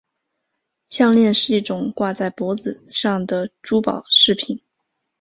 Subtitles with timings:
[0.87, 4.59] 项链是一种挂在脖子上的珠宝饰品。